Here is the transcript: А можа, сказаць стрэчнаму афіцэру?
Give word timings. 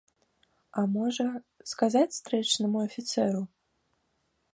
А 0.81 0.83
можа, 0.93 1.25
сказаць 1.71 2.17
стрэчнаму 2.19 2.77
афіцэру? 2.87 3.41